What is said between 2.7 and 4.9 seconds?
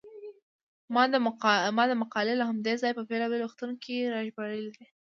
ځایه په بېلابېلو وختونو کې راژباړلې دي.